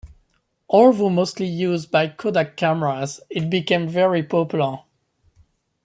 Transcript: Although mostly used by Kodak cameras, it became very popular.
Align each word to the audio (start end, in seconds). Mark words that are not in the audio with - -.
Although 0.67 1.11
mostly 1.11 1.45
used 1.45 1.91
by 1.91 2.07
Kodak 2.07 2.57
cameras, 2.57 3.19
it 3.29 3.51
became 3.51 3.87
very 3.87 4.23
popular. 4.23 4.79